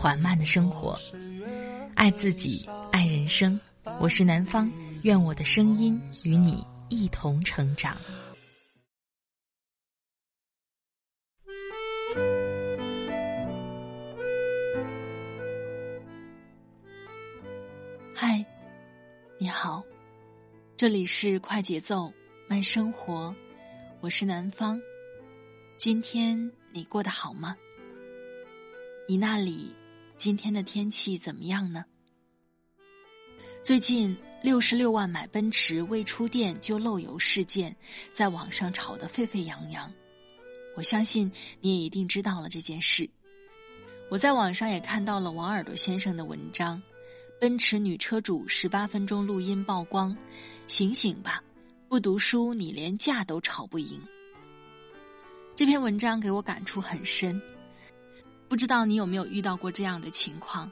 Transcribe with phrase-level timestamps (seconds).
[0.00, 0.98] 缓慢的生活，
[1.94, 3.60] 爱自己，爱人生。
[4.00, 7.94] 我是南方，愿我的声音与你一同成长。
[18.14, 18.42] 嗨，
[19.38, 19.84] 你好，
[20.78, 22.10] 这里是快节奏
[22.48, 23.36] 慢生活，
[24.00, 24.80] 我是南方。
[25.76, 27.54] 今天你过得好吗？
[29.06, 29.74] 你那里？
[30.20, 31.82] 今天的天气怎么样呢？
[33.64, 37.74] 最近六十六万买奔驰未出店就漏油事件
[38.12, 39.90] 在网上炒得沸沸扬扬，
[40.76, 43.08] 我相信你也一定知道了这件事。
[44.10, 46.82] 我在网上也看到了王耳朵先生的文章，
[47.40, 50.14] 奔驰女车主十八分钟录音曝光，
[50.66, 51.42] 醒醒吧，
[51.88, 53.98] 不读书你连架都吵不赢。
[55.56, 57.40] 这篇文章给我感触很深。
[58.50, 60.68] 不知道你有没有遇到过这样的情况？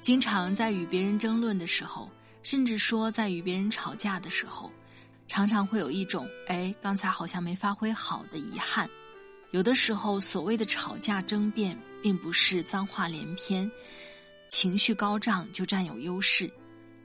[0.00, 2.08] 经常在与别人争论的时候，
[2.44, 4.70] 甚至说在与别人吵架的时候，
[5.26, 8.88] 常常会有一种“哎，刚才好像没发挥好的”遗憾。
[9.50, 13.68] 有的时候，所谓的吵架争辩，并不是脏话连篇、
[14.48, 16.48] 情绪高涨就占有优势，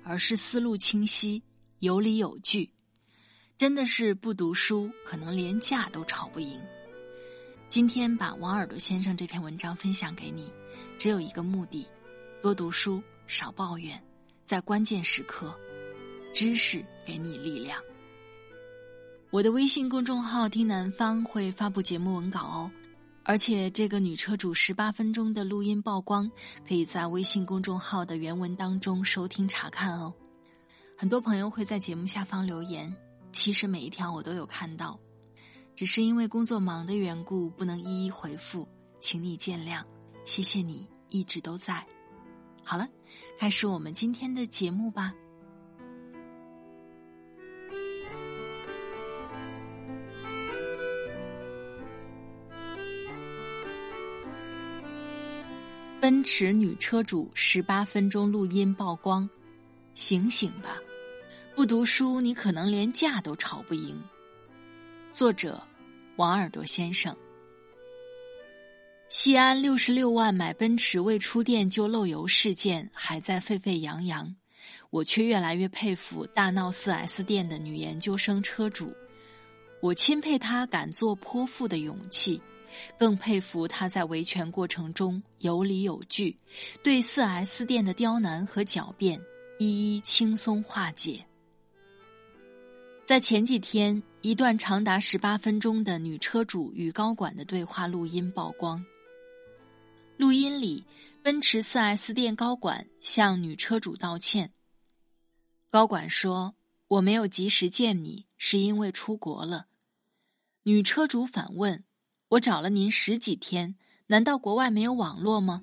[0.04, 1.42] 而是思路清晰、
[1.80, 2.70] 有理有据。
[3.58, 6.62] 真的是不读书，可能连架都吵不赢。
[7.74, 10.48] 今天把王耳朵先生这篇文章分享给你，
[11.00, 11.88] 只有一个目的：
[12.40, 14.00] 多读书，少抱怨，
[14.46, 15.52] 在关键时刻，
[16.32, 17.82] 知识给你力量。
[19.32, 22.72] 我的微信公众号“听南方”会发布节目文稿哦，
[23.24, 26.32] 而且这个女车主十八分钟的录音曝光，
[26.68, 30.14] 可以在微信公众号的原文当中收听查看哦。
[30.96, 32.96] 很多朋友会在节目下方留言，
[33.32, 35.00] 其实每一条我都有看到。
[35.76, 38.68] 只是因为工作忙的缘故，不能一一回复，
[39.00, 39.84] 请你见谅。
[40.26, 41.86] 谢谢你一直都在。
[42.64, 42.88] 好了，
[43.38, 45.14] 开始我们今天的节目吧。
[56.00, 59.30] 奔驰女车主十八分钟录音曝光，
[59.94, 60.78] 醒醒吧！
[61.56, 64.02] 不读书，你可能连架都吵不赢。
[65.14, 65.62] 作者：
[66.16, 67.16] 王耳朵先生。
[69.10, 74.36] 西安六十六万买奔驰未出店就漏油事件还在沸沸扬扬，
[74.90, 78.92] 我却越来越佩服大闹四 S 店的女研究生车主。
[79.84, 82.42] 我钦佩她敢做泼妇的勇气，
[82.98, 86.36] 更佩服她在维权过程中有理有据，
[86.82, 89.22] 对四 S 店的刁难和狡辩
[89.60, 91.24] 一一轻松化解。
[93.06, 98.84] 在前几天，一段长达十八分钟的女车主与高管的对话录音曝光。
[100.16, 100.86] 录音里，
[101.22, 104.54] 奔驰 4S 店高管向女车主道歉。
[105.70, 106.56] 高管说
[106.88, 109.66] ：“我没有及时见你，是因为出国了。”
[110.64, 111.84] 女车主反问
[112.30, 113.76] ：“我找了您十几天，
[114.08, 115.62] 难道国外没有网络吗？”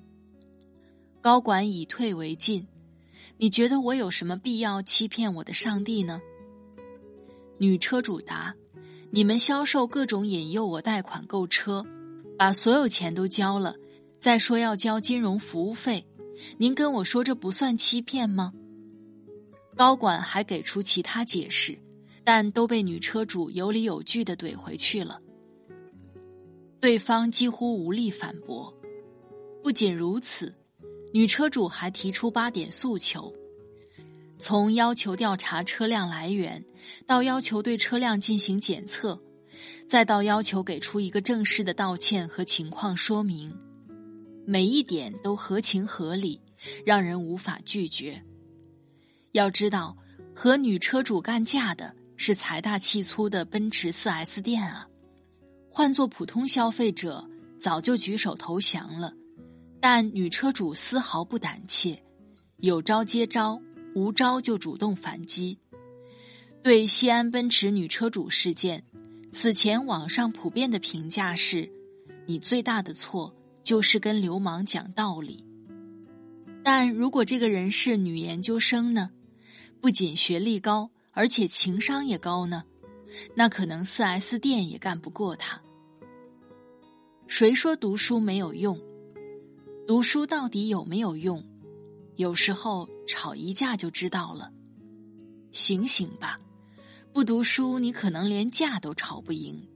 [1.21, 2.67] 高管以退为进
[3.37, 6.21] ：“你觉得我有什么必要欺骗我的上帝呢？”
[7.61, 8.55] 女车主答
[9.13, 11.85] ：“你们销售各种引诱我贷款购车，
[12.35, 13.75] 把所有钱都交了，
[14.19, 16.03] 再说要交金融服务费，
[16.57, 18.51] 您跟我说这不算欺骗吗？”
[19.77, 21.77] 高管还给出其他解释，
[22.23, 25.21] 但都被女车主有理有据的怼回去了。
[26.79, 28.75] 对方几乎无力反驳。
[29.61, 30.51] 不仅如此，
[31.13, 33.31] 女车主还提出八点诉求。
[34.41, 36.65] 从要求调查车辆来源，
[37.05, 39.21] 到要求对车辆进行检测，
[39.87, 43.55] 再到要求给出一个正式的道歉和情况说明，
[44.47, 46.41] 每一点都合情合理，
[46.83, 48.23] 让人无法拒绝。
[49.33, 49.95] 要知道，
[50.35, 54.87] 和女车主干架的是财大气粗的奔驰 4S 店啊，
[55.69, 57.29] 换做普通消费者
[57.59, 59.13] 早就举手投降了，
[59.79, 62.01] 但女车主丝毫不胆怯，
[62.57, 63.61] 有招接招。
[63.93, 65.57] 无招就主动反击。
[66.63, 68.83] 对西安奔驰女车主事件，
[69.31, 71.69] 此前网上普遍的评价是：
[72.25, 75.43] 你最大的错就是跟流氓讲道理。
[76.63, 79.09] 但如果这个人是女研究生呢？
[79.79, 82.63] 不仅学历高，而且情商也高呢？
[83.33, 85.59] 那可能四 S 店也干不过他。
[87.27, 88.79] 谁说读书没有用？
[89.87, 91.43] 读书到底有没有用？
[92.15, 94.51] 有时候吵一架就知道了。
[95.51, 96.39] 醒醒吧，
[97.11, 99.67] 不读书你可能连架都吵不赢。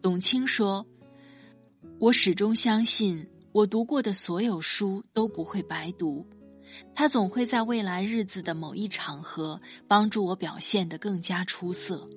[0.00, 0.86] 董卿说
[1.98, 6.24] ：“我始终相信，我读过的所有书都不会白读，
[6.94, 12.08] 它总会在未来日子的某一场合帮助我表现得更加出色。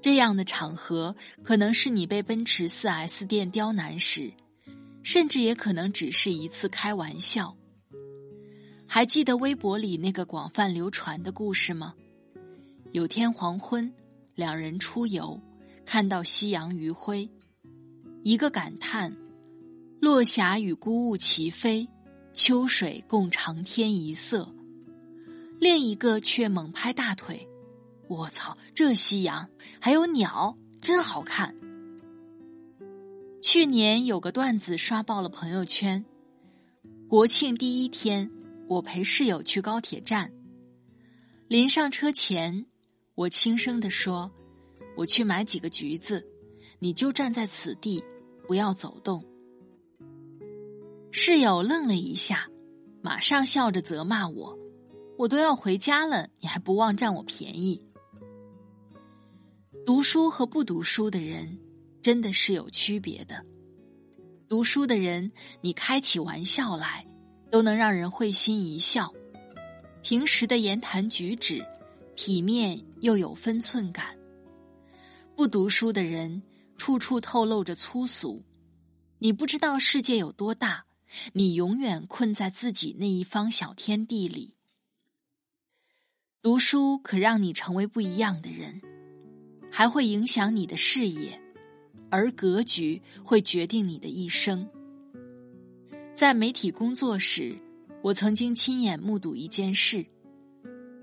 [0.00, 4.32] 这样的场合可能是你被奔驰 4S 店刁难时，
[5.06, 7.56] 甚至也可能只是一次开玩笑。
[8.88, 11.94] 还记得微博里那个广泛流传的故事吗？
[12.90, 13.94] 有天黄昏，
[14.34, 15.40] 两人出游。”
[15.86, 17.30] 看到夕阳余晖，
[18.24, 19.16] 一个感叹
[20.02, 21.86] ：“落霞与孤鹜齐飞，
[22.32, 24.52] 秋水共长天一色。”
[25.60, 27.46] 另一个却猛拍大腿
[28.10, 29.48] ：“我操，这夕阳
[29.80, 31.54] 还有鸟，真好看！”
[33.48, 36.04] 去年有个段子刷爆了朋友圈。
[37.08, 38.28] 国庆第一天，
[38.66, 40.32] 我陪室友去高铁站，
[41.46, 42.66] 临上车前，
[43.14, 44.28] 我轻声地说。
[44.96, 46.26] 我去买几个橘子，
[46.80, 48.02] 你就站在此地，
[48.48, 49.24] 不要走动。
[51.12, 52.48] 室友愣了一下，
[53.00, 54.58] 马上笑着责骂我
[55.16, 57.80] ：“我都要回家了，你还不忘占我便宜？”
[59.86, 61.60] 读书和不读书的人
[62.06, 63.44] 真的是有区别的。
[64.48, 65.28] 读书的人，
[65.60, 67.04] 你开起玩笑来，
[67.50, 69.12] 都能让人会心一笑；
[70.04, 71.66] 平时的言谈举止，
[72.14, 74.16] 体面又有分寸感。
[75.34, 76.40] 不读书的人，
[76.76, 78.40] 处处透露着粗俗。
[79.18, 80.84] 你不知道世界有多大，
[81.32, 84.54] 你永远困在自己那一方小天地里。
[86.40, 88.80] 读书可让你成为不一样的人，
[89.72, 91.42] 还会影响你的视野，
[92.16, 94.66] 而格局会决定你的一生。
[96.14, 97.54] 在媒体工作时，
[98.02, 100.02] 我曾经亲眼目睹一件事：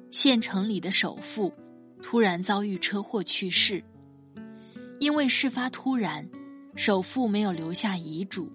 [0.09, 1.53] 县城里的首富
[2.01, 3.83] 突然遭遇车祸去世。
[4.99, 6.27] 因为事发突然，
[6.75, 8.51] 首富没有留下遗嘱，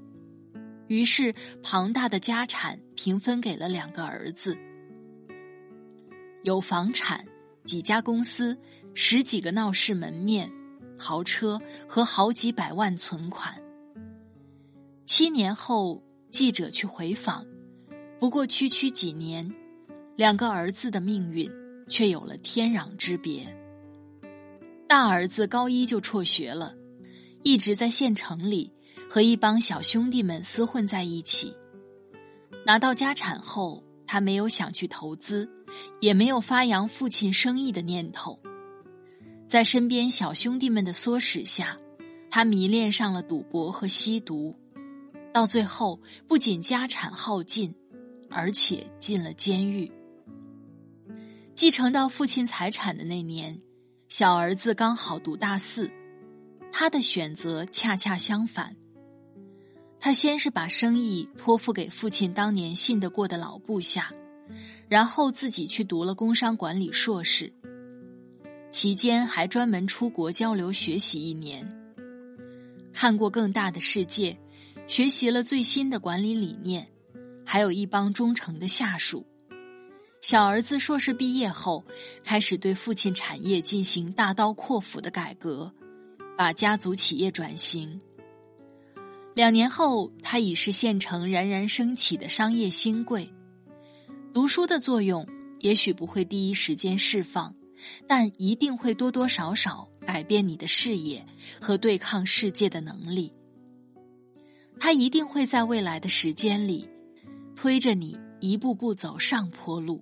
[0.88, 1.32] 于是
[1.62, 4.58] 庞大的家产平分给了两个儿子。
[6.42, 7.24] 有房产、
[7.64, 8.58] 几家公司、
[8.94, 10.50] 十几个闹市门面、
[10.98, 13.54] 豪车和好几百万存款。
[15.06, 17.46] 七年后，记者去回访，
[18.18, 19.50] 不过区区几年，
[20.16, 21.50] 两个儿子的命运
[21.88, 23.46] 却有了天壤之别。
[24.86, 26.74] 大儿子高一就辍学了，
[27.42, 28.72] 一直在县城里
[29.08, 31.54] 和一帮小兄弟们厮混在一起。
[32.64, 35.48] 拿到家产后，他没有想去投资，
[36.00, 38.38] 也没有发扬父亲生意的念头。
[39.48, 41.78] 在身边小兄弟们的唆使下，
[42.30, 44.54] 他迷恋上了赌博和吸毒，
[45.32, 45.98] 到最后
[46.28, 47.74] 不仅家产耗尽，
[48.28, 49.90] 而且进了监狱。
[51.54, 53.58] 继承到父亲财产的那年。
[54.10, 55.90] 小儿子刚好读大四，
[56.70, 58.76] 他的选择恰恰相反。
[59.98, 64.10] 他先是把生意托付给父亲当年信得过的老部下，
[64.88, 67.52] 然后自己去读了工商管理硕士，
[68.78, 71.68] 期间还专门出国交流学习一年，
[72.92, 74.38] 看过更大的世界，
[74.86, 76.86] 学习了最新的管理理念，
[77.44, 79.26] 还有一帮忠诚的下属。
[80.20, 81.84] 小儿子硕士毕业后，
[82.22, 85.72] 开始对父亲产业进行大刀阔斧的改革，
[86.36, 88.00] 把家族企业转型。
[89.34, 93.28] 两年后，他已是县城冉冉升起的商业新贵。
[94.32, 95.26] 读书的作用
[95.58, 97.52] 也许不会第一时间释放，
[98.06, 101.24] 但一定会多多少少改变你的视野
[101.60, 103.32] 和对抗世界的能力。
[104.80, 106.88] 他一定会在未来的时间里，
[107.56, 108.16] 推着你。
[108.40, 110.00] 一步步走上坡路。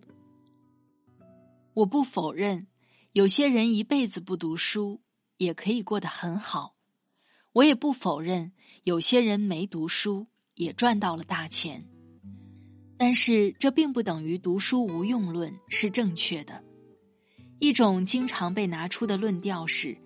[1.72, 2.66] 我不否认，
[3.12, 5.00] 有些人一辈子不读书
[5.38, 6.76] 也可以过得很好。
[7.52, 8.52] 我也不否认，
[8.84, 11.88] 有些人没读书也赚到了大钱。
[12.98, 16.62] 但是，这并不等于读书无用论是正确的。
[17.58, 19.96] 一种经常被拿出的论调是：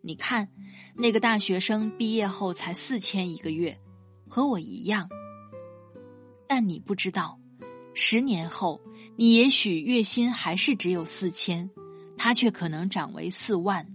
[0.00, 0.48] 你看，
[0.94, 3.78] 那个大学生毕业后才四千一个月，
[4.28, 5.08] 和我一样。
[6.46, 7.38] 但你不知道。
[7.94, 8.80] 十年后，
[9.16, 11.68] 你也许月薪还是只有四千，
[12.16, 13.86] 他却可能涨为四万。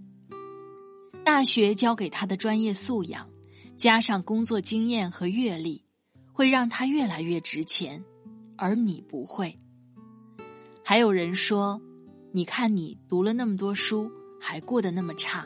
[1.24, 3.28] 大学教给他的专业素养，
[3.76, 5.84] 加上工作经验和阅历，
[6.32, 8.04] 会让他越来越值钱，
[8.56, 9.58] 而你不会。
[10.84, 11.80] 还有人说，
[12.38, 14.08] 你看你读了那么多书，
[14.40, 15.44] 还过得那么差。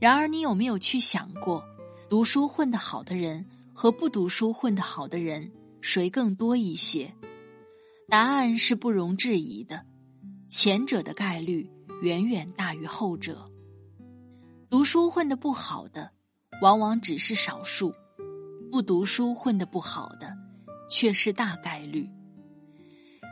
[0.00, 1.62] 然而，你有没有去想过，
[2.08, 7.14] 读书混得好的人和不读书混得好的人，谁更多一些？
[8.08, 9.86] 答案是不容置疑的，
[10.50, 11.70] 前者的概率
[12.02, 13.48] 远远大于后者。
[14.68, 16.10] 读书混得不好的，
[16.60, 17.92] 往往只是少数；
[18.72, 20.36] 不读书混得不好的，
[20.90, 22.10] 却是大概率。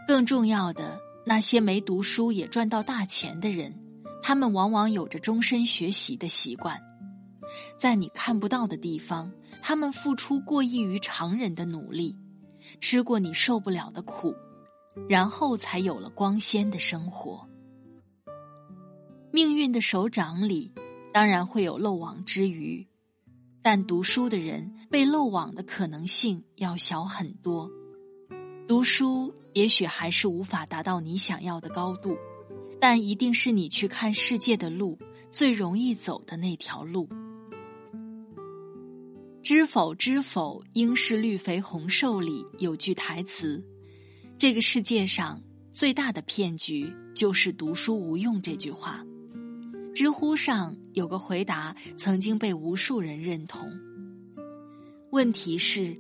[0.07, 3.75] 更重要的，那些没读书也赚到大钱的人。
[4.23, 6.81] 他们往往有着终身学习的习惯，
[7.77, 9.31] 在你看不到的地方，
[9.63, 12.17] 他们付出过异于常人的努力，
[12.81, 14.35] 吃过你受不了的苦，
[15.09, 17.49] 然后才有了光鲜的生活。
[19.33, 20.73] 命运的手掌里，
[21.13, 22.87] 当然会有漏网之鱼，
[23.63, 27.71] 但读书的人被漏网的可能性要小很多。
[28.67, 32.15] 读书也许还是无法达到你想要的高度。
[32.79, 34.99] 但一定是你去看世界的路
[35.31, 37.09] 最容易走的那条路。
[39.43, 43.65] 知否知否，应是绿肥红瘦里有句台词
[44.37, 49.03] ：“这个世界上最大的骗局就是读书无用。”这句话，
[49.95, 53.73] 知乎上有个回答曾经被无数人认同。
[55.13, 55.97] 问题是，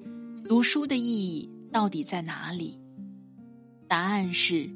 [0.47, 2.79] 读书的意义到底在哪里？
[3.89, 4.71] 答案是。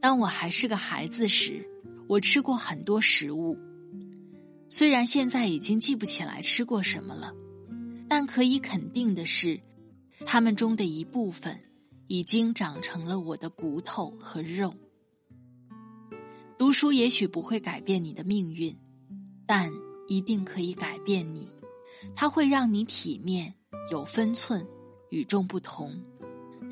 [0.00, 1.66] 当我还是个孩子时，
[2.06, 3.58] 我吃过很多食物。
[4.68, 7.32] 虽然现在已经记不起来吃过什么了，
[8.08, 9.60] 但可以肯定的是，
[10.26, 11.58] 它们中的一部分
[12.06, 14.74] 已经长成了我的骨头和肉。
[16.56, 18.76] 读书也许不会改变你的命运，
[19.46, 19.72] 但
[20.06, 21.50] 一定可以改变你。
[22.14, 23.54] 它会让你体面、
[23.90, 24.66] 有分寸、
[25.10, 26.00] 与众不同。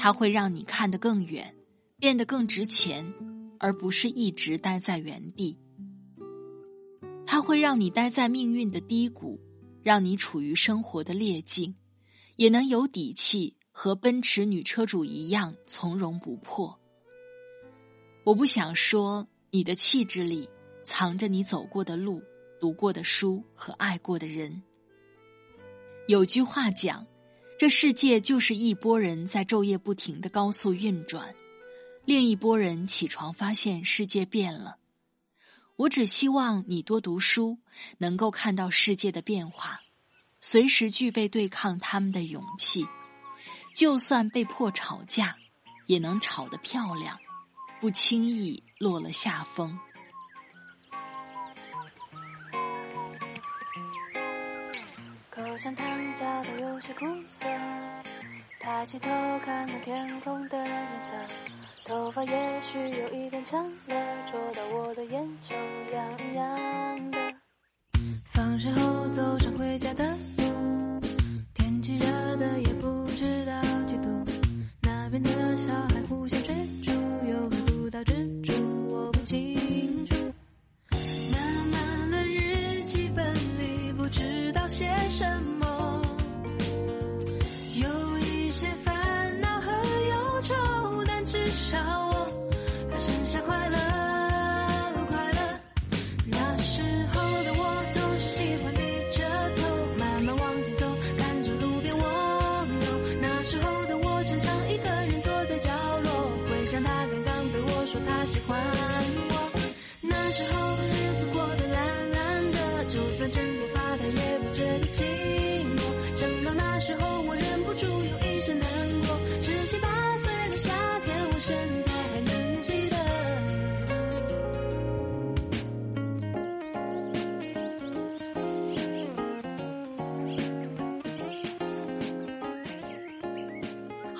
[0.02, 1.54] 它会让你看得更远。
[1.96, 3.14] 变得更值钱，
[3.60, 5.56] 而不是一直待在原地。
[7.24, 9.38] 它会让你待在命运的低谷，
[9.84, 11.76] 让你处于生活的劣境，
[12.34, 16.76] 也能有底气和奔驰女车主一样从容不迫。
[18.24, 20.50] 我不想说，你的气质里
[20.82, 22.20] 藏着你走过的路、
[22.58, 24.64] 读过的书和爱过的人。
[26.08, 27.06] 有句话讲，
[27.62, 31.32] 这世界就是一拨人在昼夜不停的高速运转。
[32.04, 34.78] 另一拨人起床，发现世界变了。
[35.76, 37.58] 我只希望你多读书，
[37.98, 39.80] 能够看到世界的变化，
[40.40, 42.84] 随时具备对抗他们的勇气。
[43.76, 45.36] 就算被迫吵架，
[45.86, 47.16] 也能吵得漂亮，
[47.80, 49.78] 不轻易落了下风。
[55.52, 57.44] 口香糖嚼得有些苦涩，
[58.58, 59.10] 抬起头
[59.44, 61.12] 看看天空的颜色。
[61.84, 65.54] 头发也许有一点长了，戳到我的眼球，
[65.92, 67.18] 痒痒的。
[68.24, 70.16] 放学后走上回家的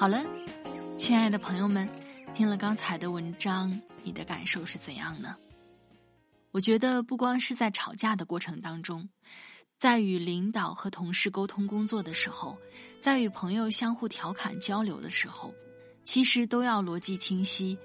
[0.03, 0.21] 好了，
[0.99, 1.89] 亲爱的朋友们，
[2.35, 5.37] 听了刚才的文章，你的感受是怎样呢？
[6.51, 9.09] 我觉得不光是在吵架的过程当中，
[9.79, 12.59] 在与领导和同事沟通工作的时候，
[12.99, 15.55] 在与朋友相互调侃交流的时候，
[16.03, 17.79] 其实都要逻辑清晰，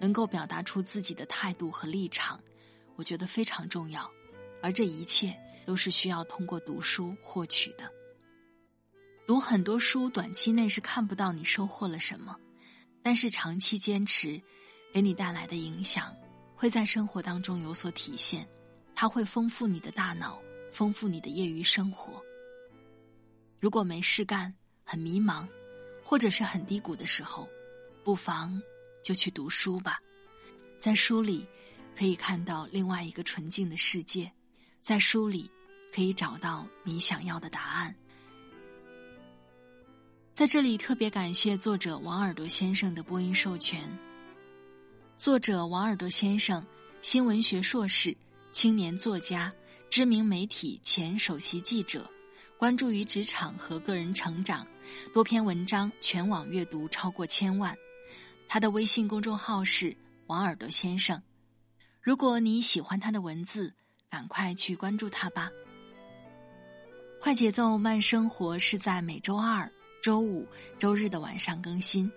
[0.00, 2.40] 能够表达出自己的态度和立场，
[2.96, 4.10] 我觉得非常重要。
[4.60, 7.88] 而这一切都是需要通过读书获取的。
[9.40, 12.36] 读很多书，短期内是看不到你收获了什么，
[13.02, 14.38] 但是长期坚持，
[14.92, 16.14] 给你带来的影响，
[16.54, 18.46] 会在生活当中有所体现。
[18.94, 20.38] 它会丰富你的大脑，
[20.70, 22.22] 丰富你的业余生活。
[23.58, 24.54] 如果没事干，
[24.84, 25.48] 很迷茫，
[26.04, 27.48] 或者是很低谷的时候，
[28.04, 28.60] 不妨
[29.02, 29.98] 就去读书吧。
[30.76, 31.48] 在书里，
[31.96, 34.30] 可以看到另外一个纯净的世界，
[34.82, 35.50] 在书里
[35.90, 37.96] 可以找到你想要的答案。
[40.40, 43.78] 在这里特别感谢作者王耳朵先生的播音授权。
[45.18, 46.66] 作者王耳朵先生，
[47.02, 48.16] 新闻学硕士，
[48.50, 49.52] 青年作家，
[49.90, 52.10] 知名媒体前首席记者，
[52.56, 54.66] 关注于职场和个人成长，
[55.12, 57.76] 多篇文章全网阅读超过千万。
[58.48, 59.94] 他的微信公众号是
[60.26, 61.22] 王耳朵先生。
[62.00, 63.74] 如果你喜欢他的文字，
[64.08, 65.50] 赶快去关注他吧。
[67.20, 69.70] 快节奏慢生活是在每周二、
[70.02, 70.46] 周五、
[70.78, 72.10] 周日的晚上更新。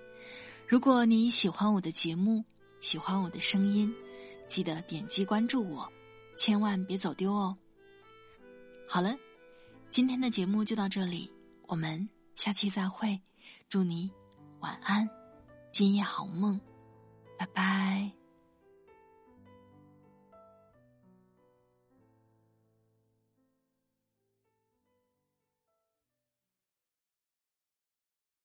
[0.68, 2.44] 如果你喜欢我的节目，
[2.80, 3.94] 喜欢我的声音，
[4.48, 5.92] 记得点击关注我，
[6.38, 7.56] 千万别走丢哦。
[8.88, 9.16] 好了，
[9.90, 11.32] 今天的节目就到这里，
[11.68, 13.20] 我们下期再会，
[13.70, 14.10] 祝你
[14.60, 15.08] 晚安，
[15.72, 16.60] 今夜好梦，
[17.38, 18.23] 拜拜。